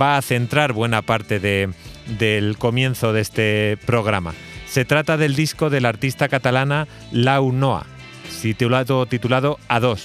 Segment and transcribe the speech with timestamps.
[0.00, 4.34] va a centrar buena parte del comienzo de este programa.
[4.66, 7.86] Se trata del disco de la artista catalana Lau Noa,
[8.42, 10.00] titulado, titulado A2,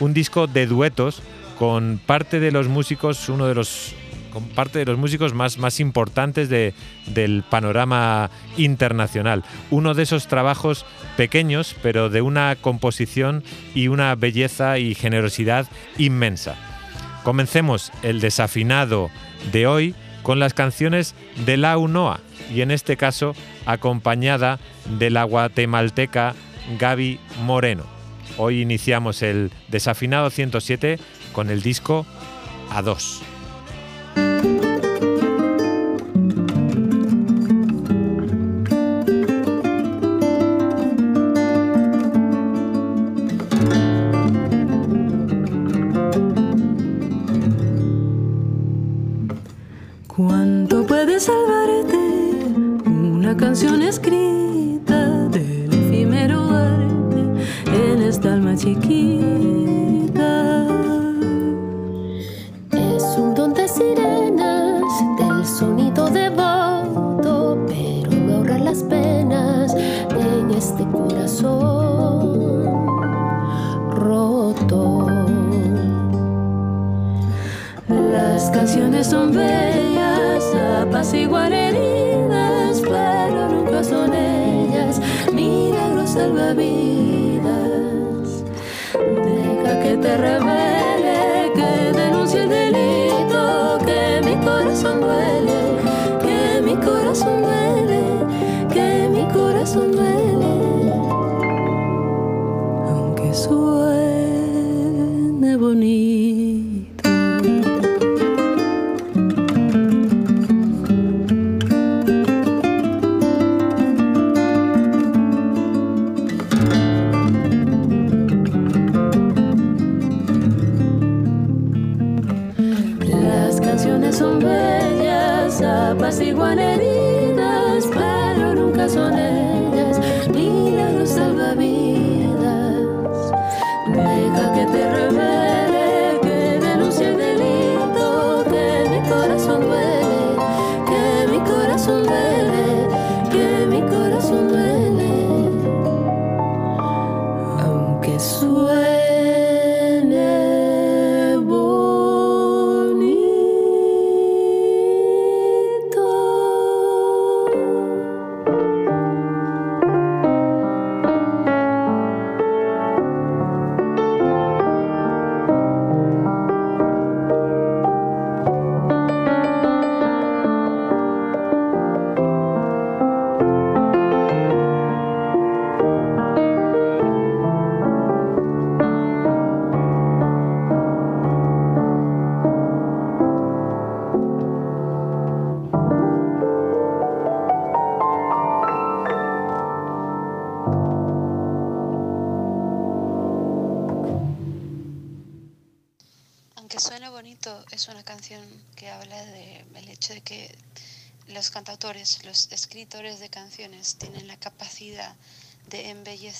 [0.00, 1.22] un disco de duetos
[1.58, 3.94] con parte de los músicos, uno de los
[4.32, 9.44] con parte de los músicos más, más importantes del panorama internacional.
[9.70, 10.84] Uno de esos trabajos
[11.16, 13.42] pequeños, pero de una composición
[13.74, 15.66] y una belleza y generosidad
[15.98, 16.54] inmensa.
[17.22, 19.10] Comencemos el desafinado
[19.52, 21.14] de hoy con las canciones
[21.44, 22.20] de la UNOA
[22.52, 23.34] y en este caso
[23.64, 24.58] acompañada
[24.98, 26.34] de la guatemalteca
[26.78, 27.84] Gaby Moreno.
[28.38, 30.98] Hoy iniciamos el desafinado 107
[31.32, 32.06] con el disco
[32.70, 33.35] A2.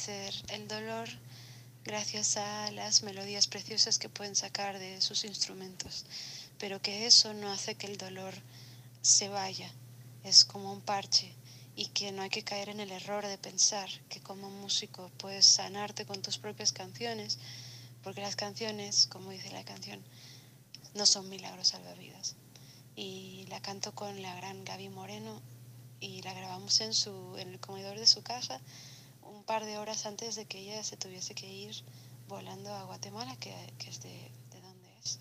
[0.08, 1.08] El dolor
[1.84, 6.04] gracias a las melodías preciosas que pueden sacar de sus instrumentos,
[6.58, 8.34] pero que eso no hace que el dolor
[9.02, 9.70] se vaya,
[10.22, 11.32] es como un parche
[11.74, 15.46] y que no hay que caer en el error de pensar que como músico puedes
[15.46, 17.38] sanarte con tus propias canciones
[18.02, 20.00] porque las canciones, como dice la canción,
[20.94, 22.36] no son milagros salvavidas.
[22.94, 25.42] Y la canto con la gran Gaby Moreno
[25.98, 28.60] y la grabamos en, su, en el comedor de su casa
[29.46, 31.74] par de horas antes de que ella se tuviese que ir
[32.28, 35.20] volando a Guatemala, que, que es de, de donde es.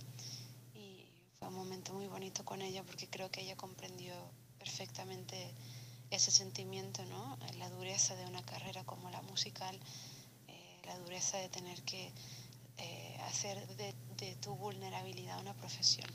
[0.73, 1.05] Y
[1.37, 4.13] fue un momento muy bonito con ella porque creo que ella comprendió
[4.57, 5.53] perfectamente
[6.09, 7.37] ese sentimiento, ¿no?
[7.59, 9.79] La dureza de una carrera como la musical,
[10.47, 12.11] eh, la dureza de tener que
[12.77, 16.09] eh, hacer de, de tu vulnerabilidad una profesión.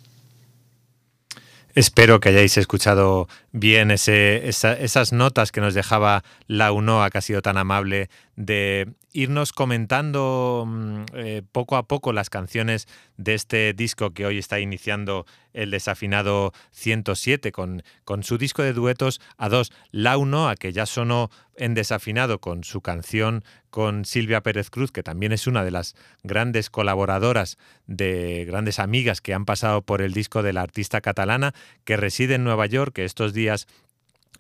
[1.75, 7.19] Espero que hayáis escuchado bien ese, esa, esas notas que nos dejaba la UNOA, que
[7.19, 12.87] ha sido tan amable, de irnos comentando mm, eh, poco a poco las canciones
[13.17, 18.73] de este disco que hoy está iniciando el desafinado 107 con, con su disco de
[18.73, 24.43] duetos a dos, La UNOA, que ya sonó en desafinado con su canción con Silvia
[24.43, 29.45] Pérez Cruz, que también es una de las grandes colaboradoras, de grandes amigas que han
[29.45, 31.53] pasado por el disco de la artista catalana,
[31.85, 33.67] que reside en Nueva York, que estos días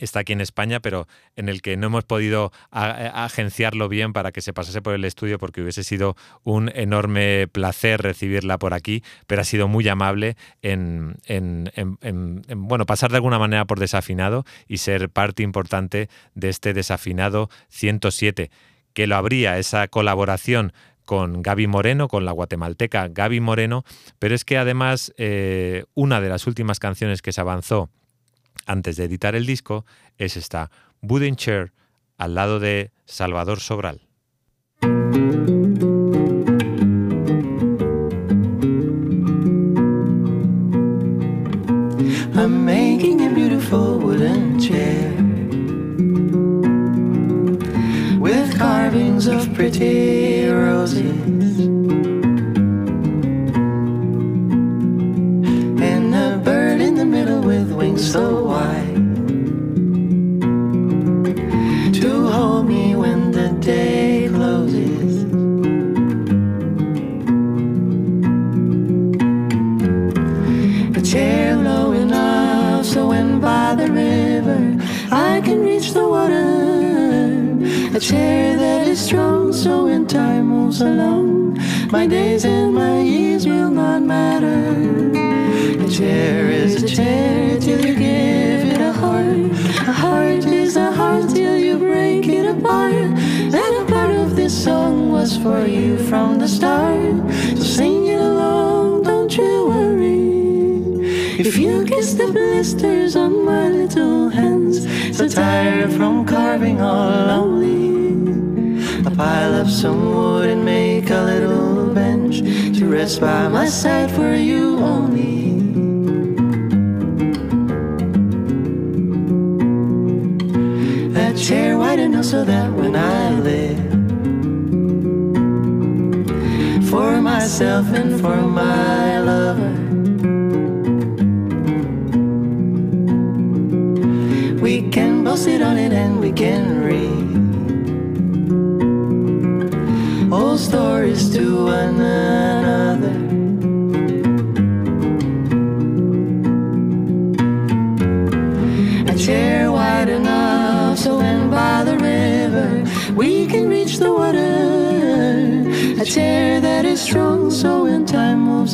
[0.00, 1.06] está aquí en España, pero
[1.36, 5.04] en el que no hemos podido a, agenciarlo bien para que se pasase por el
[5.04, 10.36] estudio, porque hubiese sido un enorme placer recibirla por aquí, pero ha sido muy amable
[10.62, 11.16] en,
[12.56, 18.50] bueno, pasar de alguna manera por desafinado y ser parte importante de este desafinado 107,
[18.92, 20.72] que lo habría esa colaboración
[21.04, 23.84] con Gaby Moreno, con la guatemalteca Gaby Moreno,
[24.20, 27.90] pero es que además eh, una de las últimas canciones que se avanzó
[28.66, 29.84] antes de editar el disco
[30.18, 30.70] es esta
[31.02, 31.72] Wooden Chair
[32.18, 34.09] al lado de Salvador Sobral.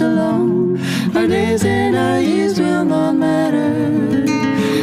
[0.00, 0.78] Along,
[1.14, 4.24] our days and our years will not matter.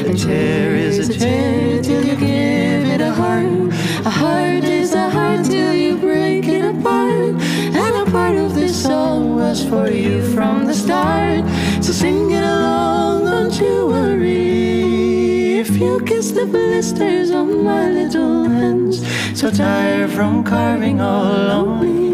[0.09, 3.73] A chair is a chair till you give it a heart.
[4.05, 7.35] A heart is a heart till you break it apart.
[7.81, 11.43] And a part of this song was for you from the start.
[11.83, 15.59] So sing it along, don't you worry.
[15.59, 19.05] If you kiss the blisters on my little hands,
[19.39, 22.12] so tired from carving all lonely.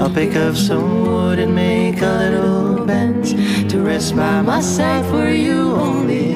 [0.00, 3.30] I'll pick up some wood and make a little bench
[3.70, 6.34] to rest by my side for you only.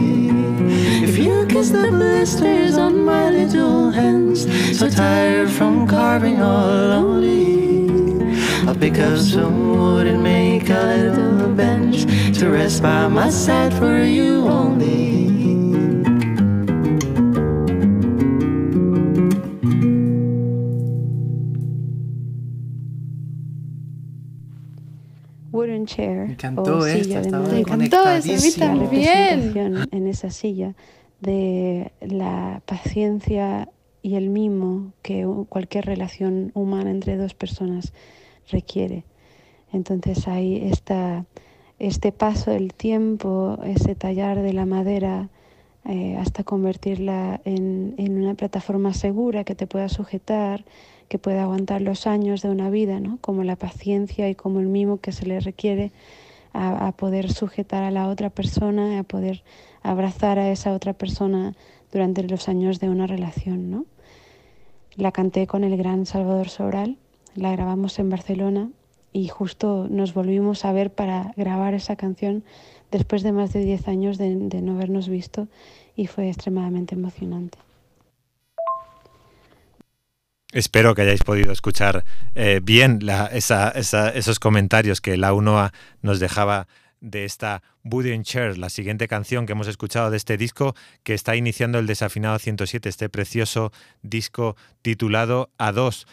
[1.05, 4.47] If you kiss the blisters on my little hands,
[4.79, 8.31] so tired from carving all lonely.
[8.67, 12.07] I'll pick up some wood and make a little bench
[12.39, 15.30] to rest by my side for you only.
[26.49, 27.49] Encantó o esta, silla de estaba.
[27.49, 29.55] Me encantó esa vista, bien.
[29.55, 30.75] representación en esa silla
[31.21, 33.69] de la paciencia
[34.03, 37.93] y el mimo que cualquier relación humana entre dos personas
[38.51, 39.05] requiere.
[39.73, 41.27] Entonces hay esta,
[41.79, 45.29] este paso del tiempo, ese tallar de la madera
[45.85, 50.65] eh, hasta convertirla en, una plataforma segura que te pueda sujetar,
[51.09, 53.19] que pueda aguantar los años de una vida, ¿no?
[53.21, 55.91] como la paciencia y como el mimo que se le requiere
[56.53, 59.43] a, poder sujetar a la otra persona, a poder
[59.83, 61.55] abrazar a esa otra persona
[61.93, 63.71] durante los años de una relación.
[63.71, 63.87] ¿no?
[64.97, 66.97] La canté con el gran Salvador Sobral,
[67.35, 68.71] la grabamos en Barcelona
[69.13, 72.45] y justo nos volvimos a ver para grabar esa canción
[72.91, 75.49] después de más de 10 años de, no habernos visto
[75.97, 77.59] y fue extremadamente emocionante.
[80.53, 82.05] Espero que hayáis podido escuchar
[82.35, 83.01] eh, bien
[83.35, 86.67] esos comentarios que la UNOA nos dejaba
[87.01, 91.37] de esta Buddy Chair, la siguiente canción que hemos escuchado de este disco que está
[91.37, 96.07] iniciando el Desafinado 107, este precioso disco titulado A2.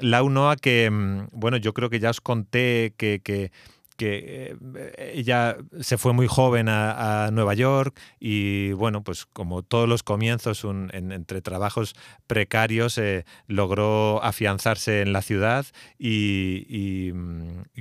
[0.00, 3.52] La UNOA que, mm, bueno, yo creo que ya os conté que, que
[3.96, 9.88] que eh, ella se fue muy joven a, Nueva York y bueno, pues como todos
[9.88, 11.94] los comienzos entre trabajos
[12.26, 15.66] precarios eh, logró afianzarse en la ciudad
[15.98, 17.10] y,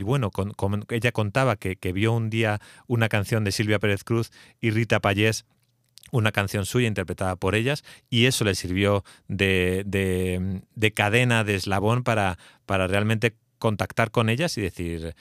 [0.02, 0.32] bueno,
[0.90, 5.46] ella contaba que, vio un día una canción de Silvia Pérez Cruz y Rita Payés
[6.12, 12.04] una canción suya interpretada por ellas y eso le sirvió de, de cadena, de eslabón
[12.04, 15.16] para, para realmente contactar con ellas y decir,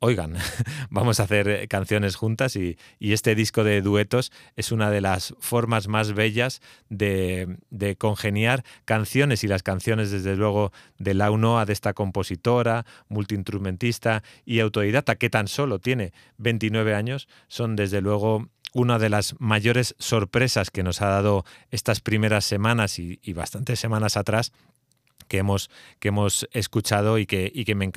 [0.00, 0.34] oigan,
[0.90, 5.34] vamos a hacer eh, canciones juntas y, este disco de duetos es una de las
[5.40, 7.58] formas más bellas de,
[7.98, 14.60] congeniar canciones y las canciones desde luego de la UNOA, de esta compositora, multiinstrumentista y
[14.60, 20.70] autodidacta que tan solo tiene 29 años, son desde luego una de las mayores sorpresas
[20.70, 24.52] que nos ha dado estas primeras semanas y bastantes semanas atrás
[25.30, 25.70] que hemos,
[26.00, 27.92] que hemos escuchado y que, y que me,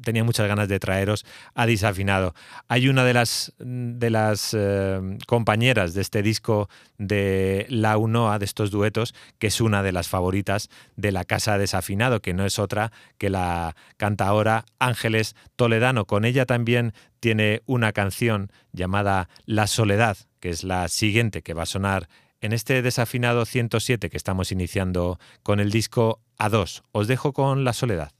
[0.00, 1.26] tenía muchas ganas de traeros
[1.56, 2.36] a Disafinado.
[2.68, 8.44] Hay una de las, de las eh, compañeras de este disco de La Unoa, de
[8.44, 12.60] estos duetos, que es una de las favoritas de la Casa Desafinado, que no es
[12.60, 16.04] otra que la canta ahora Ángeles Toledano.
[16.04, 21.64] Con ella también tiene una canción llamada La Soledad, que es la siguiente que va
[21.64, 22.08] a sonar
[22.40, 26.82] en este desafinado 107 que estamos iniciando con el disco A2.
[26.92, 28.12] Os dejo con La Soledad.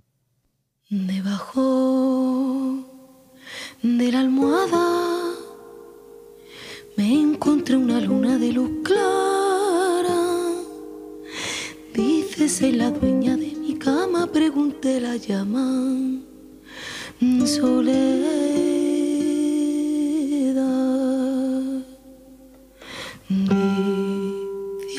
[0.88, 2.84] Debajo
[3.82, 5.34] de la almohada
[6.96, 10.22] me encontré una luna de luz clara.
[11.92, 16.20] Dice, la dueña de mi cama, pregunté la llama.
[17.44, 18.46] Soledad.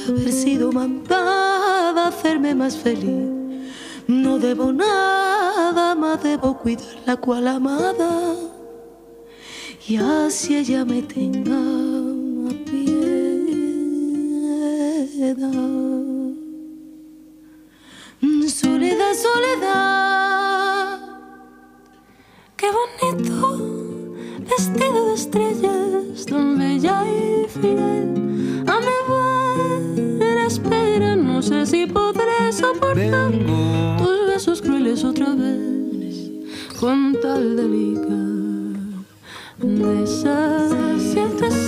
[0.07, 1.56] haber sido mandada a
[2.39, 3.29] más feliz.
[4.07, 8.35] No debo nada más, debo cuidar la cual amada.
[9.87, 11.59] Y así ella me tenga
[12.65, 13.07] piedad.
[18.47, 20.99] Soledad, soledad,
[22.55, 23.67] qué bonito
[24.49, 28.26] vestido de estrellas, tan bella y fiel
[31.47, 33.31] sé si podré soportar
[33.97, 36.29] tus besos crueles otra vez,
[36.77, 38.17] con tal delica.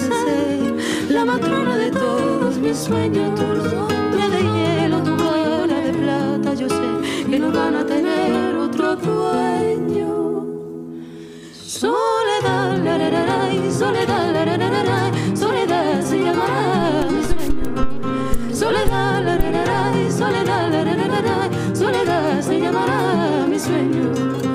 [0.02, 0.76] ser
[1.10, 6.54] la matrona de todos mis sueños, tu nombre de hielo, tu cara de plata.
[6.56, 10.46] Yo sé que no van a tener otro dueño.
[11.66, 15.19] Soledad, la, la, la, soledad, la,
[20.30, 24.49] soledad, soledad se llamará mi sueño.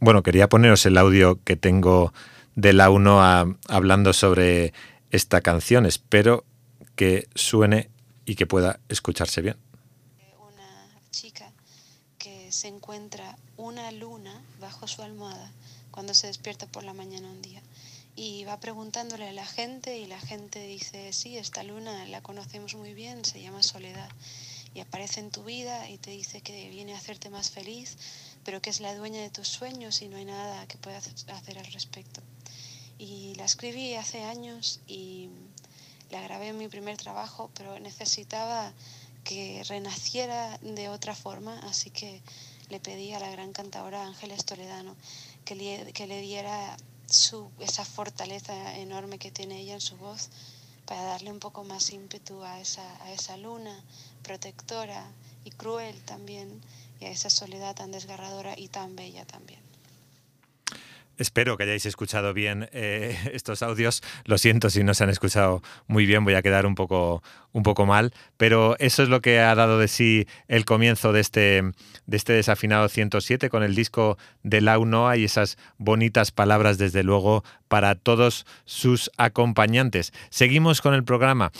[0.00, 2.12] Bueno, quería poneros el audio que tengo
[2.54, 4.72] de la 1 a- hablando sobre
[5.10, 5.86] esta canción.
[5.86, 6.44] Espero
[6.96, 7.90] que suene
[8.24, 9.56] y que pueda escucharse bien.
[10.38, 11.50] una chica
[12.18, 15.50] que se encuentra una luna bajo su almohada
[15.90, 17.60] cuando se despierta por la mañana un día
[18.16, 22.74] y va preguntándole a la gente y la gente dice, sí, esta luna la conocemos
[22.74, 24.08] muy bien, se llama Soledad
[24.74, 27.96] y aparece en tu vida y te dice que viene a hacerte más feliz,
[28.50, 31.56] pero que es la dueña de tus sueños y no hay nada que puedas hacer
[31.56, 32.20] al respecto.
[32.98, 35.28] Y la escribí hace años y
[36.10, 38.72] la grabé en mi primer trabajo, pero necesitaba
[39.22, 42.22] que renaciera de otra forma, así que
[42.70, 44.96] le pedí a la gran cantadora Ángeles Toledano
[45.44, 50.28] que le, que le diera su, esa fortaleza enorme que tiene ella en su voz
[50.86, 53.84] para darle un poco más ímpetu a esa, a esa luna
[54.24, 55.08] protectora
[55.44, 56.60] y cruel también
[57.00, 59.60] y esa soledad tan desgarradora y tan bella también.
[61.20, 64.02] Espero que hayáis escuchado bien eh, estos audios.
[64.24, 67.62] Lo siento si no se han escuchado muy bien, voy a quedar un poco, un
[67.62, 71.62] poco mal, pero eso es lo que ha dado de sí el comienzo de este,
[72.06, 77.02] de este desafinado 107 con el disco de Lau Noa y esas bonitas palabras, desde
[77.02, 80.12] luego, para todos sus acompañantes.
[80.28, 81.52] Seguimos con el programa.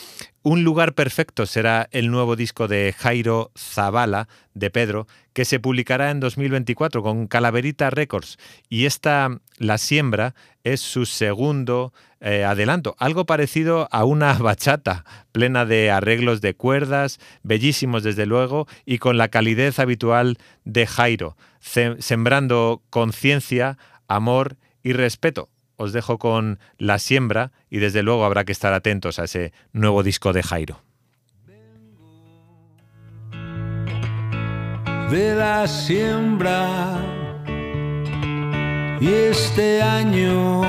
[0.43, 6.11] Un lugar perfecto será el nuevo disco de Jairo Zavala, de Pedro, que se publicará
[6.11, 8.37] en 2024 con Calaverita Records.
[8.67, 15.65] Y esta, La Siembra, es su segundo eh, adelanto, algo parecido a una bachata, plena
[15.65, 22.81] de arreglos de cuerdas, bellísimos desde luego, y con la calidez habitual de Jairo, sembrando
[22.89, 23.77] conciencia,
[24.09, 25.47] amor y respeto.
[25.81, 30.03] Os dejo con La Siembra y desde luego habrá que estar atentos a ese nuevo
[30.03, 30.83] disco de Jairo.
[35.09, 36.97] de la siembra
[39.01, 40.61] y este año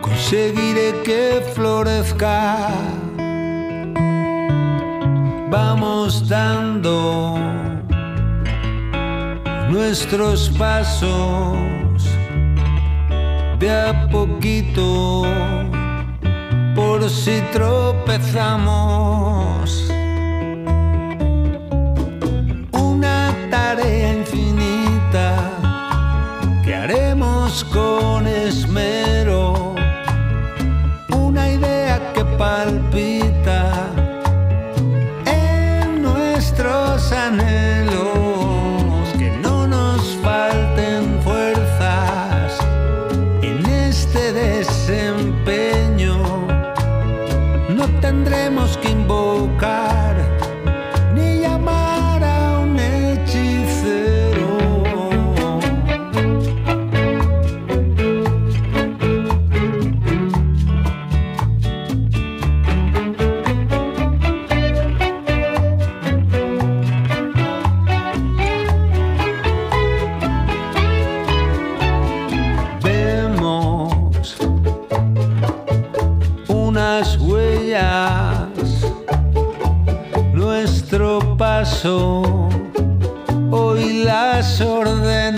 [0.00, 2.70] conseguiré que florezca.
[5.48, 7.38] Vamos dando
[9.70, 11.77] nuestros pasos
[13.58, 15.22] de a poquito
[16.74, 19.18] por si tropezamos.
[22.72, 25.50] una tarea infinita
[26.64, 29.74] que haremos con esmero,
[31.10, 33.37] una idea que palpita
[83.50, 85.37] hoy las ordena.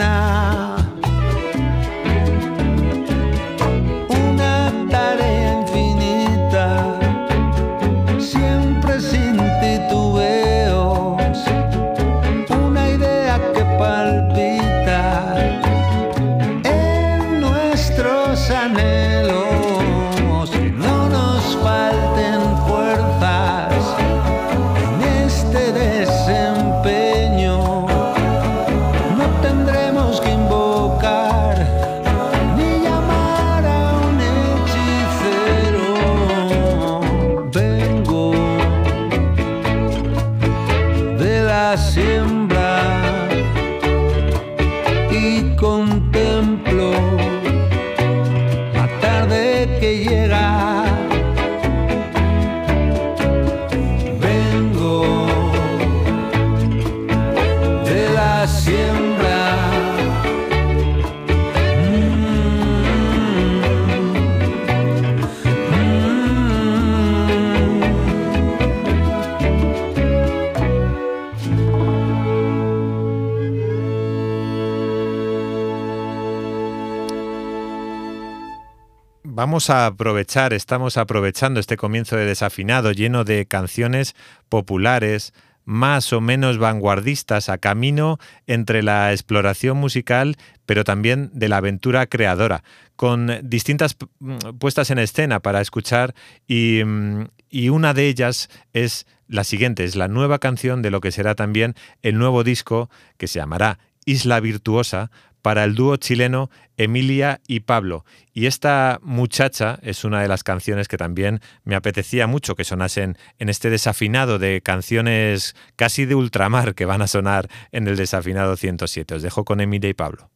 [79.68, 84.16] A aprovechar, estamos aprovechando este comienzo de desafinado lleno de canciones
[84.48, 85.34] populares,
[85.66, 92.06] más o menos vanguardistas a camino entre la exploración musical, pero también de la aventura
[92.06, 92.64] creadora,
[92.96, 96.14] con distintas mm, puestas en escena para escuchar
[96.46, 101.02] y, mm, y una de ellas es la siguiente, es la nueva canción de lo
[101.02, 105.10] que será también el nuevo disco que se llamará Isla Virtuosa,
[105.42, 108.04] para el dúo chileno Emilia y Pablo.
[108.32, 113.16] Y esta muchacha es una de las canciones que también me apetecía mucho que sonasen
[113.38, 118.56] en este desafinado de canciones casi de ultramar que van a sonar en el desafinado
[118.56, 119.16] 107.
[119.16, 120.30] Os dejo con Emilia y Pablo.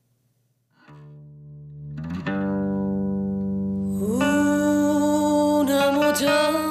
[5.66, 6.64] Una muchacha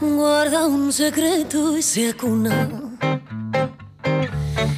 [0.00, 2.83] guarda un secreto y se acuna.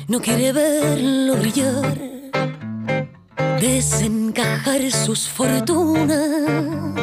[0.08, 1.98] No quiere verlo brillar,
[3.60, 7.00] desencajar sus fortunas.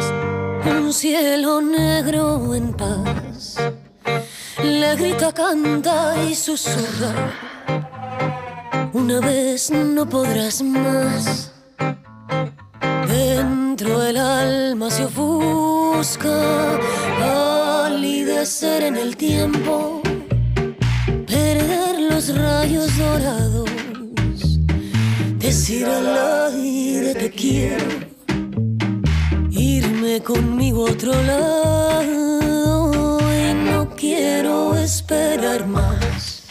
[0.66, 3.58] Un cielo negro en paz
[4.64, 7.34] le grita, canta y susurra.
[8.94, 11.52] Una vez no podrás más.
[13.08, 16.80] Dentro del alma se ofusca,
[17.20, 20.02] palidecer en el tiempo,
[21.28, 21.83] perder
[22.14, 23.70] los rayos dorados,
[25.40, 27.86] decir al aire te quiero,
[29.50, 36.44] irme conmigo a otro lado y no quiero esperar más.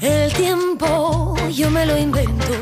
[0.00, 2.54] El tiempo yo me lo invento.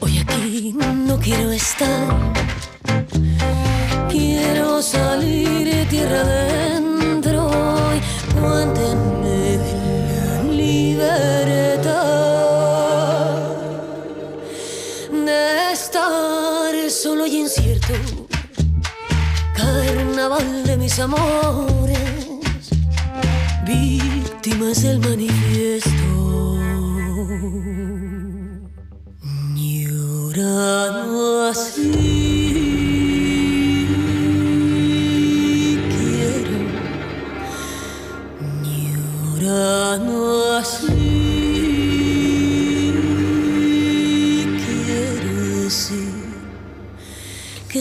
[0.00, 0.74] Hoy aquí
[1.06, 2.32] no quiero estar.
[4.08, 7.50] Quiero salir de tierra adentro
[7.94, 8.00] y
[10.94, 11.94] libertad.
[15.10, 17.94] De estar solo y incierto.
[19.54, 22.28] Carnaval de mis amores
[23.66, 26.04] víctimas del manifiesto.
[31.50, 32.23] Así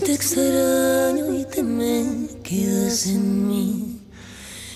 [0.04, 4.02] te extraño y te me quedas en mí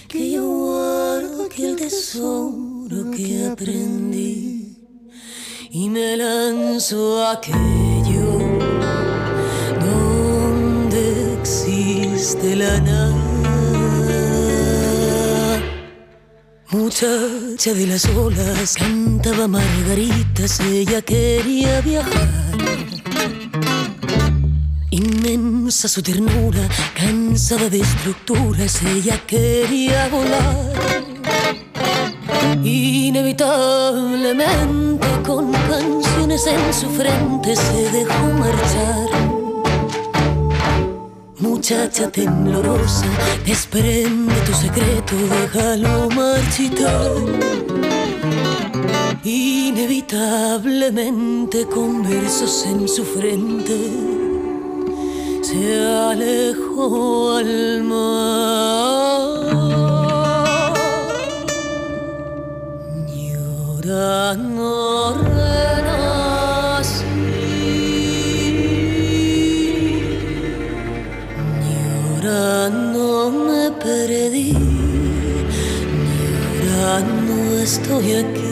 [0.07, 4.77] que yo guardo aquel tesoro que aprendí
[5.69, 8.39] y me lanzo a aquello
[9.85, 13.15] donde existe la nada.
[16.71, 22.96] Muchacha de las olas, cantaba margaritas, ella quería viajar.
[25.67, 30.71] Inmensa su ternura, cansada de estructuras, ella quería volar.
[32.63, 39.09] Inevitablemente con canciones en su frente se dejó marchar.
[41.39, 43.03] Muchacha temblorosa,
[43.45, 47.11] desprende tu secreto, déjalo marchitar.
[49.21, 54.16] Inevitablemente con versos en su frente
[55.47, 55.65] se
[56.11, 59.27] alejó al mar.
[63.15, 64.69] Llorando
[65.23, 65.53] renací,
[71.63, 73.05] llorando
[73.47, 74.51] me perdí,
[76.59, 78.47] llorando estoy aquí.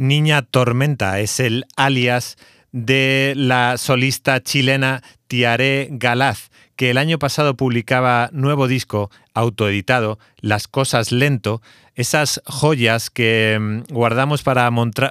[0.00, 2.38] Niña Tormenta es el alias
[2.72, 10.68] de la solista chilena Tiare Galaz, que el año pasado publicaba nuevo disco autoeditado, Las
[10.68, 11.60] Cosas Lento,
[11.96, 14.70] esas joyas que mm, guardamos para,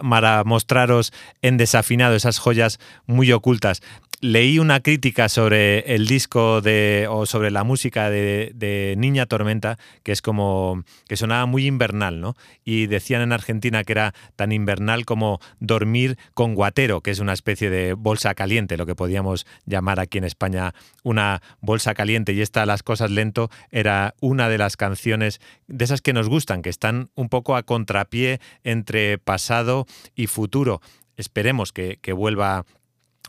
[0.10, 3.84] para mostraros en desafinado, esas joyas muy ocultas
[4.22, 10.12] leí una crítica sobre el disco de, o sobre la música de, Niña Tormenta, que
[10.12, 12.36] es como que sonaba muy invernal, ¿no?
[12.66, 17.34] Y decían en Argentina que era tan invernal como dormir con guatero, que es una
[17.34, 22.34] especie de bolsa caliente, lo que podíamos llamar aquí en España una bolsa caliente.
[22.34, 26.62] Y esta, Las Cosas Lento, era una de las canciones de esas que nos gustan,
[26.62, 30.82] que están un poco a contrapié entre pasado y futuro.
[31.16, 32.66] Esperemos que, que vuelva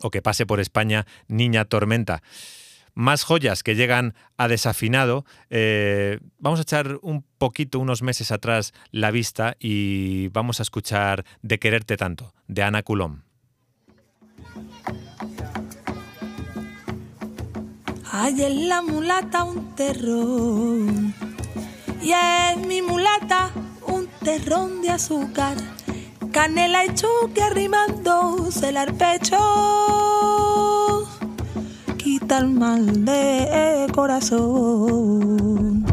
[0.00, 2.22] o que pase por España Niña Tormenta.
[2.94, 5.24] Más joyas que llegan a desafinado.
[5.48, 11.24] Eh, vamos a echar un poquito, unos meses atrás, la vista y vamos a escuchar
[11.42, 13.24] De quererte tanto, de Ana Culón.
[18.12, 21.14] Hay en la mulata un terrón
[22.02, 23.50] y es mi mulata
[23.86, 25.56] un terrón de azúcar
[26.30, 29.36] canela y choque arrimándose al pecho.
[31.96, 35.84] Quita el mal de corazón.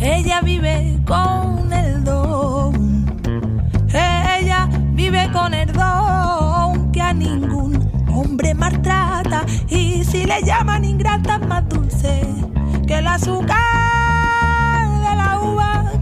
[0.00, 3.06] Ella vive con el don.
[3.88, 9.44] Ella vive con el don que a ningún hombre maltrata.
[9.68, 12.22] Y si le llaman ingrata, más dulce
[12.86, 14.15] que el azúcar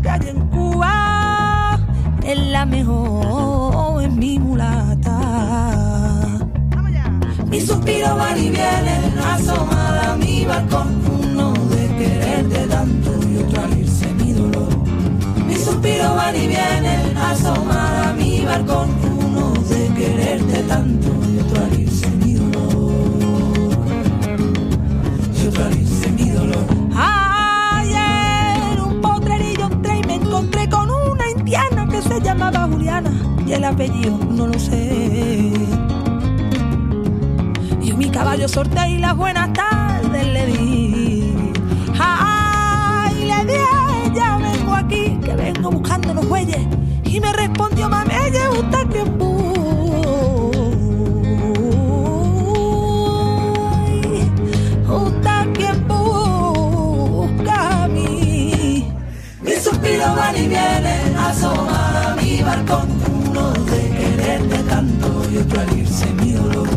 [0.04, 1.80] en Cuba
[2.22, 5.18] es la mejor, es mi mulata.
[7.48, 10.88] Mi suspiro va y viene, asomada a mi balcón,
[11.22, 14.68] uno de quererte tanto y otro al irse mi dolor.
[15.46, 21.64] Mi suspiro va y viene, asomada a mi balcón, uno de quererte tanto y otro
[21.64, 22.13] al irse
[32.44, 33.10] llamaba Juliana
[33.46, 35.52] y el apellido no lo sé.
[37.80, 41.34] Y mi caballo sorte y las buenas tardes le di.
[41.98, 46.60] Ay, le di a ella, vengo aquí, que vengo buscando los bueyes.
[47.04, 48.10] Y me respondió, mami,
[48.92, 49.24] tiempo.
[54.88, 58.92] Usted quien busca a mí.
[59.42, 61.63] Mi suspiro van y viene asoma
[62.44, 62.88] balcón,
[63.28, 66.68] uno de quererte tanto y otro al irse mi dolor.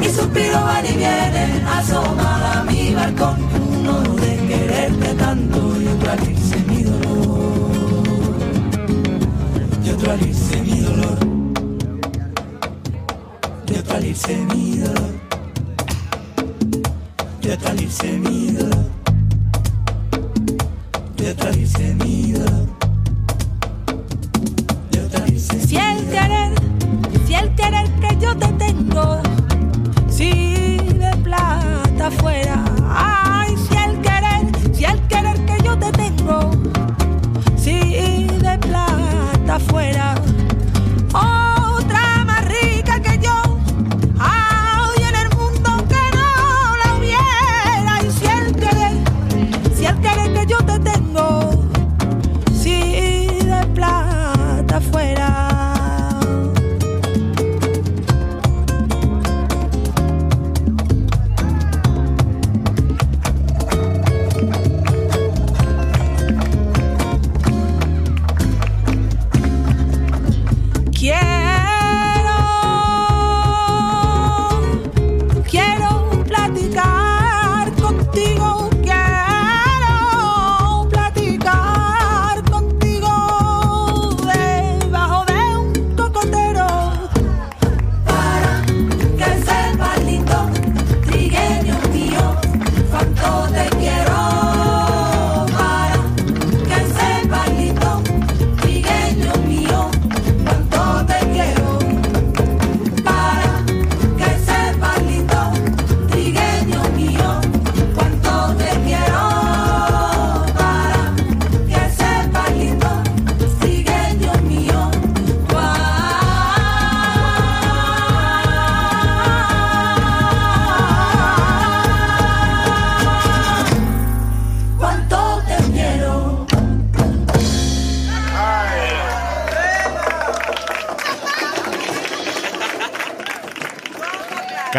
[0.00, 3.36] Mi suspiro va y viene, asomada a mi balcón,
[3.78, 8.34] uno de quererte tanto y otro al irse mi dolor.
[9.84, 11.18] Y otro al irse mi dolor.
[13.66, 15.13] Y otro al irse mi dolor.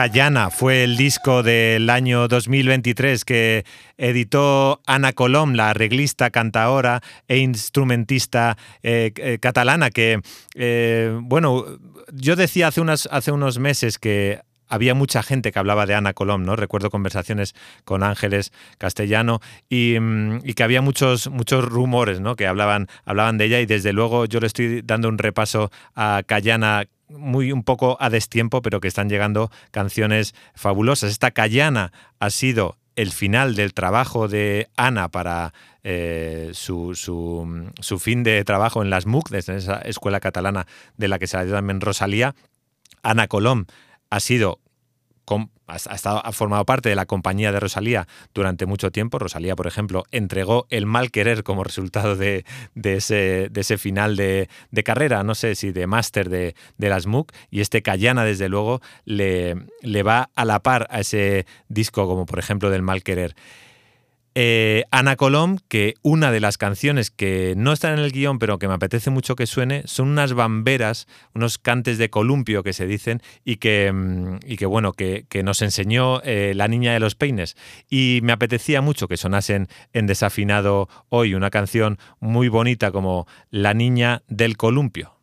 [0.06, 3.66] Cayana fue el disco del año 2023 que
[3.98, 10.22] editó Ana Colom, la arreglista, cantaora e instrumentista eh, eh, catalana, que,
[10.54, 11.66] eh, bueno,
[12.14, 16.56] yo decía hace, unos meses que había mucha gente que hablaba de Ana Colom, ¿no?
[16.56, 19.40] Recuerdo conversaciones con Ángeles Castellano
[19.70, 22.36] y, mm, que había muchos, muchos rumores, ¿no?
[22.36, 26.22] Que hablaban, hablaban de ella y desde luego yo le estoy dando un repaso a
[26.28, 31.12] Cayana muy un poco a destiempo, pero que están llegando canciones fabulosas.
[31.12, 35.54] Esta Cayana ha sido el final del trabajo de Ana para
[35.84, 40.66] eh, su, su- su fin de trabajo en las MUC, desde esa escuela catalana
[40.98, 42.36] de la que dio también Rosalía.
[43.04, 43.66] Ana Colom
[44.10, 44.60] ha sido
[45.68, 49.20] ha estado, ha formado parte de la compañía de Rosalía durante mucho tiempo.
[49.20, 52.46] Rosalía, por ejemplo, entregó el mal querer como resultado de,
[52.76, 56.90] de ese, de ese final de, de carrera, no sé si de máster de, de
[56.90, 61.46] las MOOC, y este Cayana, desde luego, le, le va a la par a ese
[61.68, 63.36] disco, como por ejemplo del mal querer.
[64.38, 68.60] Eh, Ana Colom, que una de las canciones que no están en el guion, pero
[68.60, 72.86] que me apetece mucho que suene, son unas bamberas, unos cantes de columpio que se
[72.86, 77.16] dicen, y que, mm, y que bueno, que, nos enseñó eh, la niña de los
[77.16, 77.56] peines.
[77.90, 83.74] Y me apetecía mucho que sonasen en desafinado hoy una canción muy bonita como La
[83.74, 85.15] niña del columpio.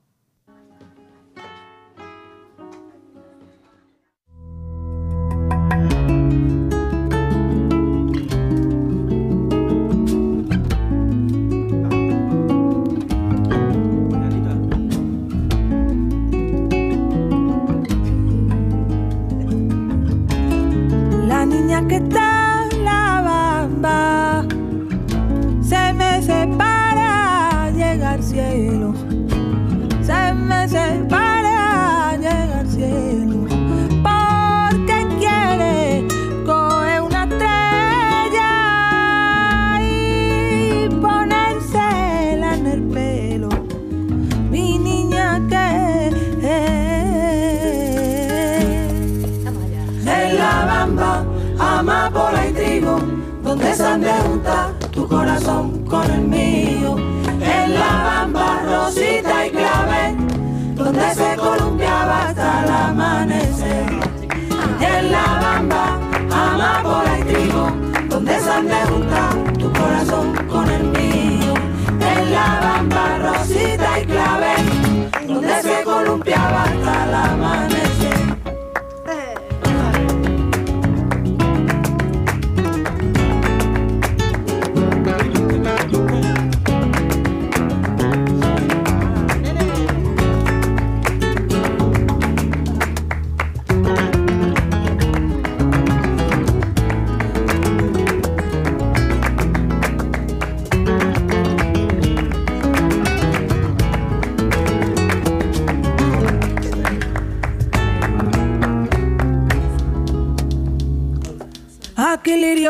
[70.04, 70.41] Corazón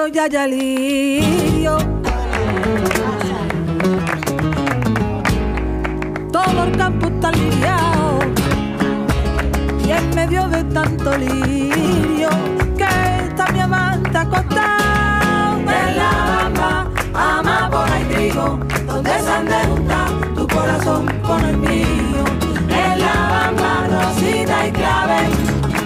[0.03, 1.77] lirio, ya ya lirio.
[6.33, 8.19] Todo el campo está liriado.
[9.85, 12.31] Y en medio de tanto lirio,
[12.77, 15.59] que está mi amante acostado.
[15.61, 22.25] En la bamba, amapola y trigo, donde se han de tu corazón con el mío.
[22.69, 25.29] En la bamba, rosita y clave,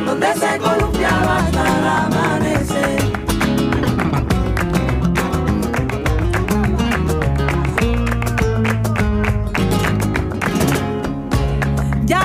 [0.04, 2.45] donde se columpiaba hasta el amanecer.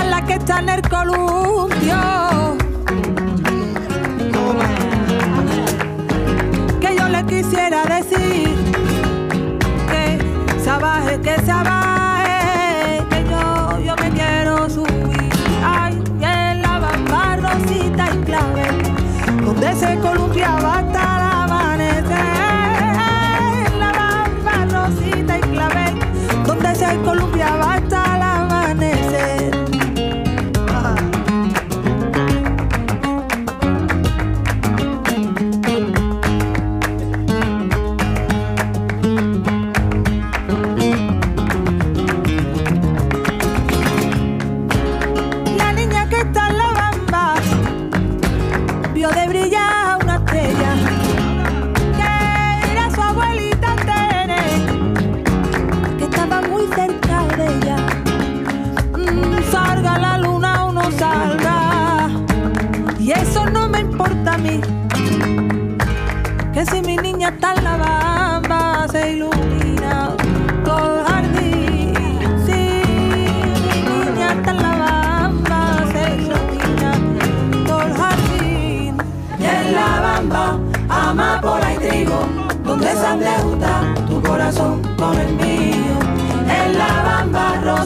[0.09, 2.57] La que está en el columpio.
[6.79, 8.55] Que yo le quisiera decir
[9.91, 11.53] que se baje, que se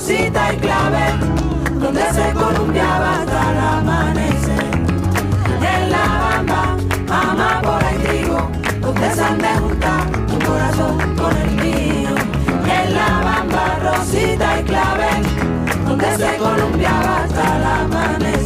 [0.08, 1.18] Rosita y Clave,
[1.80, 4.66] donde se columpiaba hasta el amanecer.
[5.62, 6.78] En La Bamba,
[7.08, 8.52] mamá por el trigo,
[8.82, 12.10] donde se han de juntar tu corazón con el mío.
[12.68, 15.10] En La Bamba, Rosita y Clave,
[15.88, 18.45] donde se columpiaba hasta el amanecer.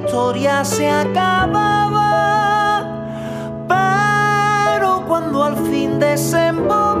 [0.00, 1.98] La historia se acababa,
[3.68, 6.99] pero cuando al fin desembocó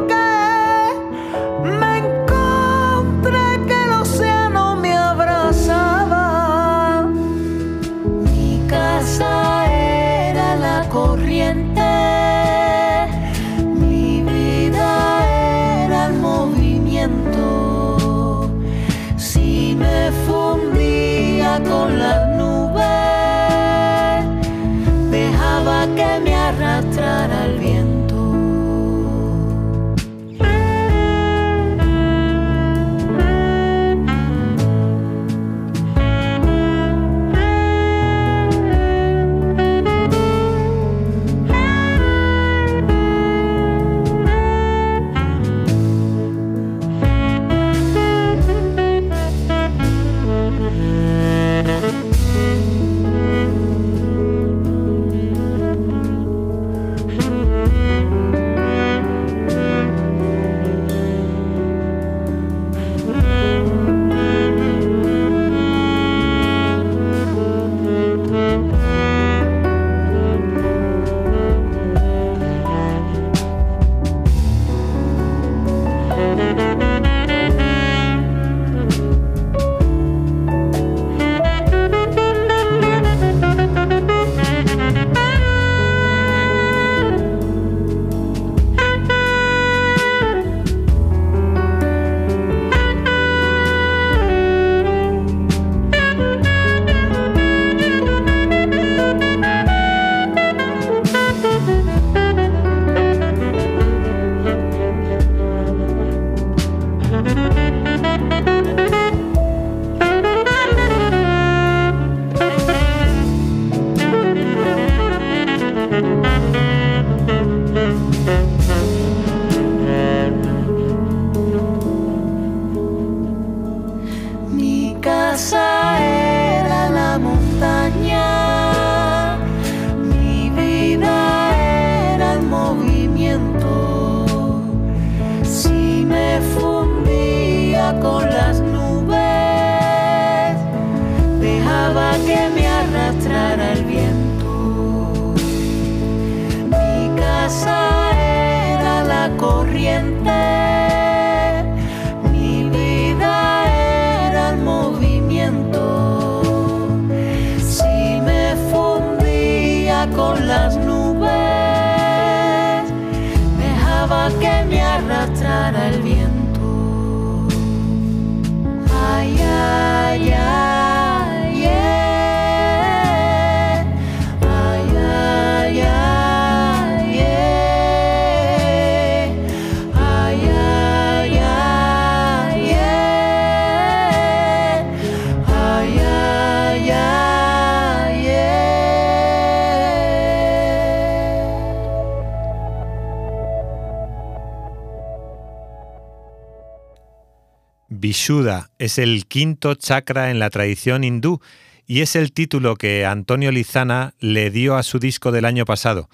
[198.78, 201.40] Es el quinto chakra en la tradición hindú
[201.88, 206.08] y es el título que Antonio Lizana le dio a su disco del año pasado.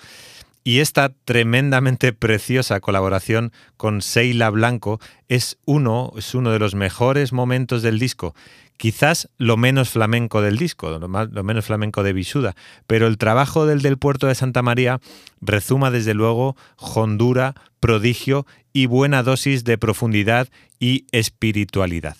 [0.64, 4.98] Y esta tremendamente preciosa colaboración con Seila Blanco
[5.28, 8.34] es uno, es uno de los mejores momentos del disco.
[8.76, 12.54] Quizás lo menos flamenco del disco, lo, menos flamenco de Bisuda,
[12.86, 15.00] pero el trabajo del del puerto de Santa María
[15.40, 20.48] rezuma desde luego hondura, prodigio y buena dosis de profundidad
[20.78, 22.16] y espiritualidad.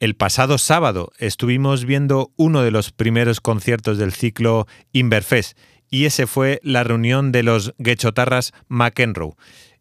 [0.00, 5.58] El pasado sábado estuvimos viendo uno de los primeros conciertos del ciclo Inverfest
[5.90, 9.34] y ese fue la reunión de los Guechotarras McEnroe.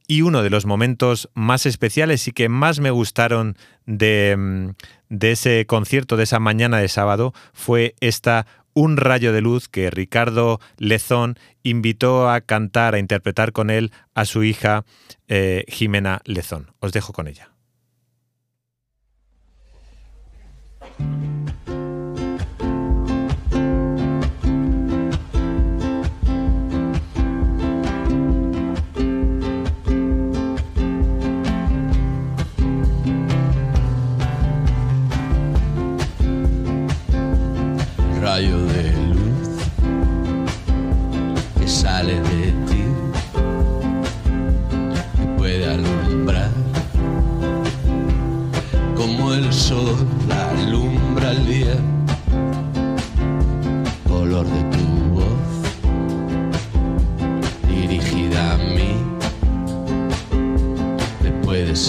[0.08, 4.70] Y uno de los momentos más especiales y que más me gustaron de, mm,
[5.10, 9.90] de ese concierto, de esa mañana de sábado, fue esta Un rayo de luz que
[9.90, 14.86] Ricardo Lezón invitó a cantar, a interpretar con él a su hija
[15.28, 16.72] eh, Jimena Lezón.
[16.80, 17.50] Os dejo con ella.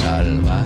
[0.09, 0.65] Salvar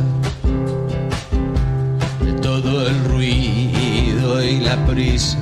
[2.25, 5.37] de todo el ruido y la prisa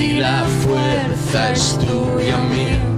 [0.00, 2.89] si la fuerza es tuya mía.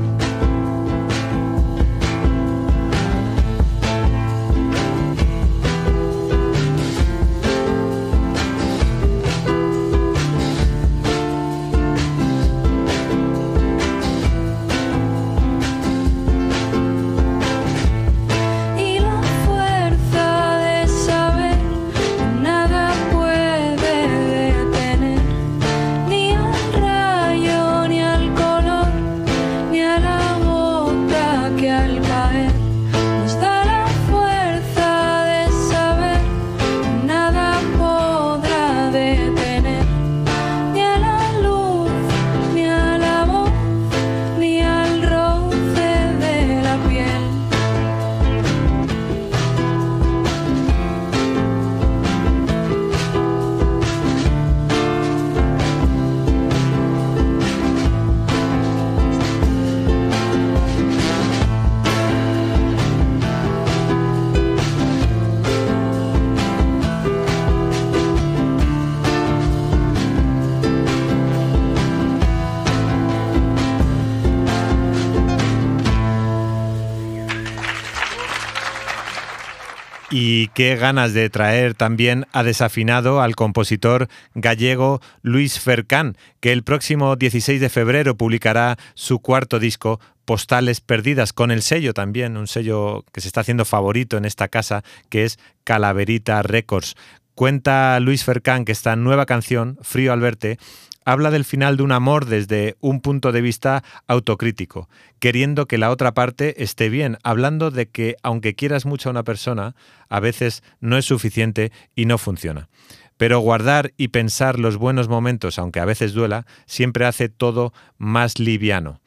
[80.14, 86.64] Y qué ganas de traer también a desafinado al compositor gallego Luis Fercán, que el
[86.64, 92.46] próximo 16 de febrero publicará su cuarto disco, Postales Perdidas, con el sello también, un
[92.46, 96.94] sello que se está haciendo favorito en esta casa, que es Calaverita Records.
[97.34, 100.58] Cuenta Luis Fercán que esta nueva canción, Frío al verte,
[101.04, 104.88] habla del final de un amor desde un punto de vista autocrítico,
[105.18, 109.24] queriendo que la otra parte esté bien, hablando de que aunque quieras mucho a una
[109.24, 109.74] persona,
[110.08, 112.68] a veces no es suficiente y no funciona.
[113.16, 118.38] Pero guardar y pensar los buenos momentos, aunque a veces duela, siempre hace todo más
[118.38, 119.01] liviano.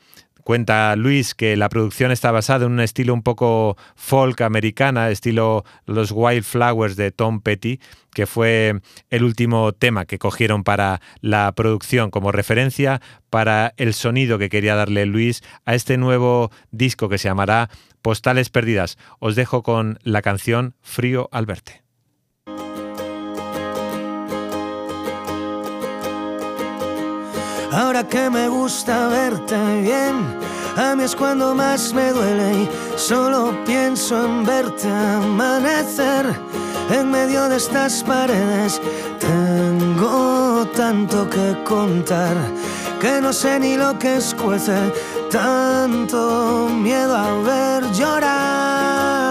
[0.45, 5.63] Cuenta Luis que la producción está basada en un estilo un poco folk americana, estilo
[5.87, 7.79] los Wildflowers de Tom Petty,
[8.13, 8.79] que fue
[9.09, 14.75] el último tema que cogieron para la producción como referencia para el sonido que quería
[14.75, 17.71] darle Luis a este nuevo disco que se llamará
[18.03, 18.99] Postales Perdidas.
[19.17, 21.84] Os dejo con la canción Frío al verte.
[27.75, 30.39] Ahora que me gusta verte bien,
[30.77, 36.25] a mí es cuando más me duele y solo pienso en verte amanecer
[36.89, 38.81] en medio de estas paredes.
[39.19, 42.37] Tengo tanto que contar
[43.01, 44.77] que no sé ni lo que escuece,
[45.29, 49.24] tanto miedo a ver llorar.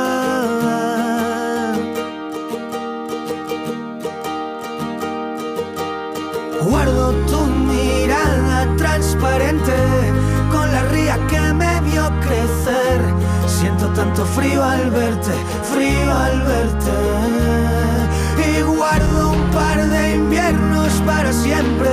[10.51, 13.01] Con la ría que me vio crecer.
[13.47, 15.33] Siento tanto frío al verte,
[15.73, 16.93] frío al verte.
[18.47, 21.91] Y guardo un par de inviernos para siempre,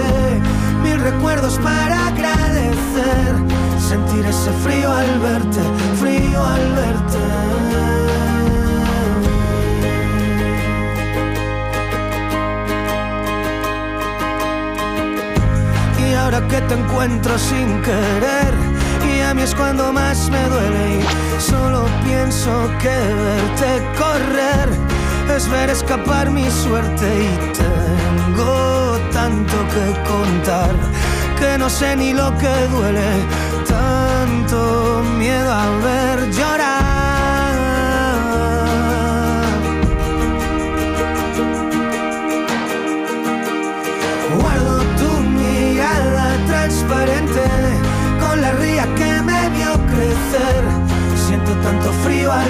[0.84, 3.34] mil recuerdos para agradecer.
[3.80, 5.62] Sentir ese frío al verte,
[6.00, 7.51] frío al verte.
[16.40, 18.54] Que te encuentro sin querer.
[19.14, 24.70] Y a mí es cuando más me duele Y solo pienso que verte correr
[25.36, 27.06] Es ver escapar mi suerte.
[27.06, 30.72] Y tengo tanto que contar
[31.40, 33.12] Que no sé ni lo que duele.
[33.68, 36.81] Tanto miedo a ver llorar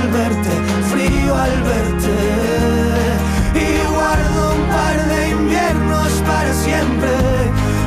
[0.01, 0.53] al verte,
[0.91, 2.15] frío al verte.
[3.53, 7.11] Y guardo un par de inviernos para siempre,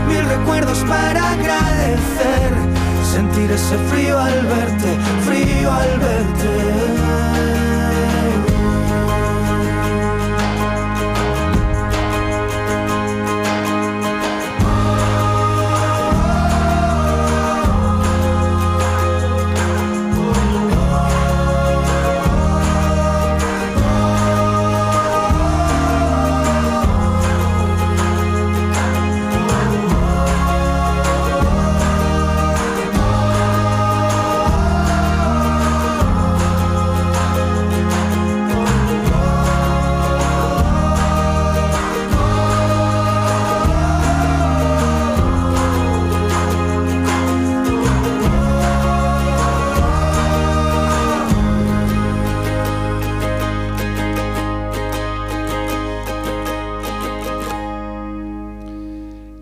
[0.09, 2.51] mil recuerdos para agradecer.
[3.13, 4.91] Sentir ese frío al verte,
[5.27, 6.54] frío al verte.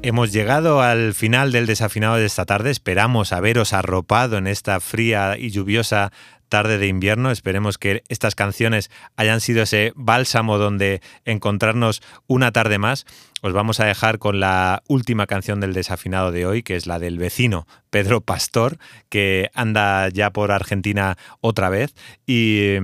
[0.05, 2.73] Hemos llegado al final del desafinado de esta tarde.
[2.73, 6.11] Esperamos haberos arropado en esta fría y lluviosa
[6.53, 7.31] tarde de invierno.
[7.31, 13.07] Esperemos que estas canciones hayan sido ese bálsamo donde encontrarnos una tarde más.
[13.41, 16.99] Os vamos a dejar con la última canción del desafinado de hoy, que es la
[16.99, 18.77] del vecino Pedro Pastor,
[19.09, 21.95] que anda ya por Argentina otra vez.
[22.27, 22.75] Y,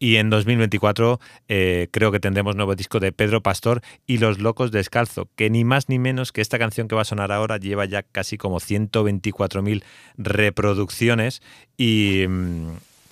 [0.00, 4.72] y en 2024 eh, creo que tendremos nuevo disco de Pedro Pastor y Los Locos
[4.72, 7.84] Descalzo, que ni más ni menos que esta canción que va a sonar ahora lleva
[7.84, 9.84] ya casi como 124.000
[10.16, 11.40] reproducciones
[11.78, 12.26] y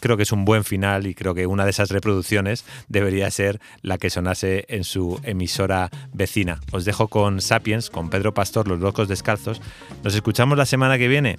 [0.01, 3.61] creo que es un buen final y creo que una de esas reproducciones debería ser
[3.83, 6.61] la que sonase en su emisora vecina.
[6.73, 9.61] Os dejo con Sapiens, con Pedro Pastor, Los Locos Descalzos.
[10.03, 11.39] Nos escuchamos la semana que viene.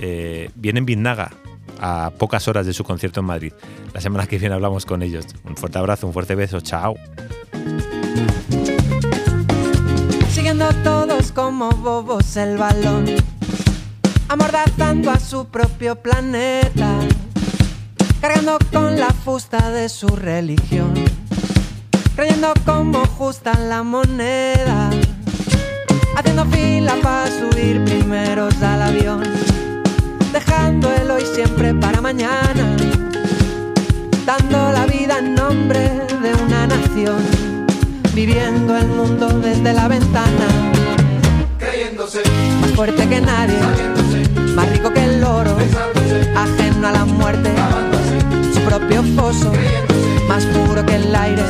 [0.00, 1.30] Eh, viene en Biznaga
[1.80, 3.52] a pocas horas de su concierto en Madrid.
[3.94, 5.26] La semana que viene hablamos con ellos.
[5.44, 6.60] Un fuerte abrazo, un fuerte beso.
[6.60, 6.96] Chao.
[10.30, 13.06] Siguiendo todos como bobos el balón,
[14.28, 17.00] amordazando a su propio planeta
[18.28, 20.92] cargando con la fusta de su religión.
[22.16, 24.90] creyendo cómo ajustan la moneda,
[26.16, 29.22] haciendo fila para subir primeros al avión,
[30.32, 32.76] dejando el hoy siempre para mañana,
[34.24, 35.88] dando la vida en nombre
[36.22, 37.22] de una nación,
[38.12, 40.46] viviendo el mundo desde la ventana,
[41.58, 42.22] Creyéndose,
[42.60, 43.60] más fuerte que nadie,
[44.56, 45.56] más rico que el oro,
[46.34, 47.52] ajeno a la muerte,
[48.78, 49.50] propio foso,
[50.28, 51.42] más puro que el aire,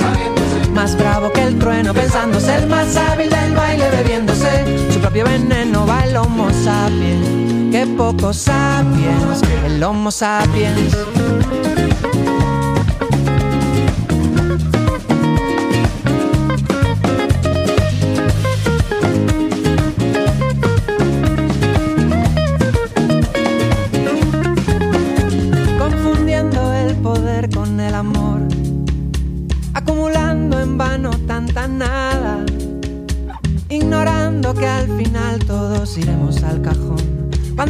[0.72, 5.86] más bravo que el trueno, pensándose el más hábil del baile, bebiéndose su propio veneno,
[5.86, 10.96] va el homo sapiens, que poco sapiens, el homo sapiens.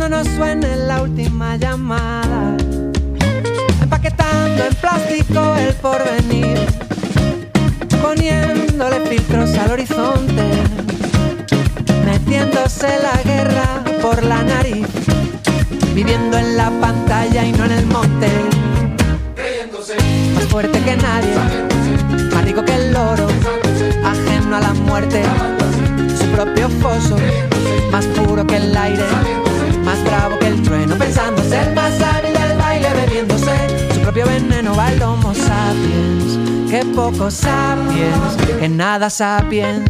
[0.08, 2.56] Cuando nos suene la última llamada,
[3.82, 6.58] empaquetando en plástico el porvenir,
[8.00, 10.44] poniéndole filtros al horizonte,
[12.04, 14.86] metiéndose la guerra por la nariz.
[15.92, 18.28] Viviendo en la pantalla y no en el monte.
[20.34, 21.34] Más fuerte que nadie,
[22.32, 23.26] más rico que el loro,
[24.04, 25.24] ajeno a la muerte,
[26.16, 27.16] su propio foso,
[27.90, 29.02] más puro que el aire,
[29.86, 34.74] más bravo que el trueno, pensando ser más hábil del baile, bebiéndose su propio veneno,
[34.74, 39.88] va el homo sapiens, que poco sapiens, que nada sapiens.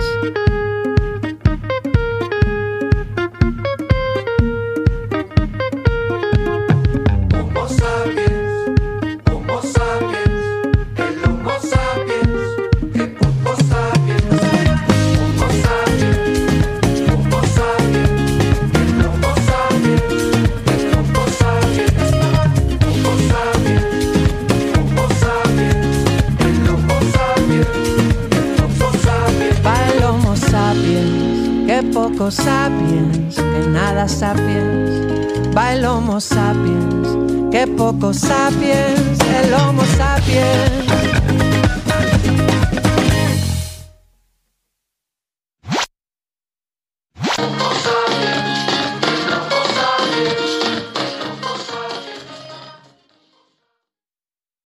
[37.77, 40.86] Poco sapiens, el homo sapiens.